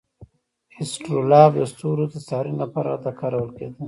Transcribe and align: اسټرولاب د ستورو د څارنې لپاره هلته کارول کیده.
اسټرولاب 0.81 1.51
د 1.57 1.61
ستورو 1.71 2.05
د 2.13 2.15
څارنې 2.27 2.57
لپاره 2.63 2.87
هلته 2.93 3.11
کارول 3.19 3.49
کیده. 3.57 3.77